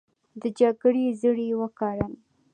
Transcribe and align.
د 0.41 0.43
جګړې 0.59 1.05
زړي 1.21 1.45
یې 1.51 1.55
وکرل 1.61 2.13